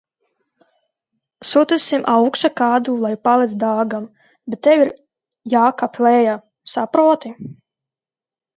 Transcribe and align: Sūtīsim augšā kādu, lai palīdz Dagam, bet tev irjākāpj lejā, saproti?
Sūtīsim 1.49 2.05
augšā 2.13 2.51
kādu, 2.61 2.95
lai 3.03 3.11
palīdz 3.29 3.53
Dagam, 3.65 4.09
bet 4.55 4.63
tev 4.71 4.83
irjākāpj 4.87 6.05
lejā, 6.09 6.37
saproti? 6.77 7.35